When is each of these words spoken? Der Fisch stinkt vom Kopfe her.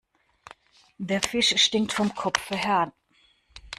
Der 0.97 1.21
Fisch 1.21 1.55
stinkt 1.63 1.93
vom 1.93 2.15
Kopfe 2.15 2.57
her. 2.57 2.91